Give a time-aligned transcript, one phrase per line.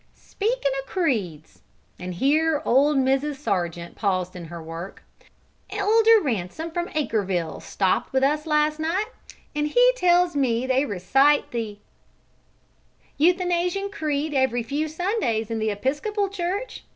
[0.15, 1.61] "Speakin' o' creeds,"
[1.99, 3.35] and here old Mrs.
[3.35, 5.03] Sargent paused in her work,
[5.69, 9.09] "Elder Ransom from Acreville stopped with us last night,
[9.55, 11.77] an' he tells me they recite the
[13.19, 16.81] Euthanasian Creed every few Sundays in the Episcopal Church.